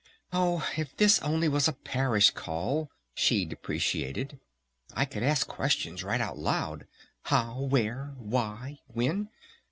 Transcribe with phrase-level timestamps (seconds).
[0.33, 4.39] "Oh, if this only was a Parish Call," she deprecated,
[4.95, 6.87] "I could ask questions right out loud.
[7.25, 7.61] 'How?
[7.61, 8.15] Where?
[8.17, 8.79] Why?
[8.87, 9.29] When?'